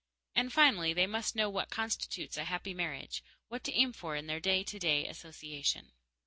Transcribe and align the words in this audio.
And 0.33 0.51
finally, 0.51 0.93
they 0.93 1.05
must 1.05 1.35
know 1.35 1.47
what 1.47 1.69
constitutes 1.69 2.35
a 2.35 2.45
happy 2.45 2.73
marriage 2.73 3.23
what 3.49 3.63
to 3.65 3.71
aim 3.71 3.93
for 3.93 4.15
in 4.15 4.25
their 4.25 4.39
day 4.39 4.63
to 4.63 4.79
day 4.79 5.05
association. 5.05 5.91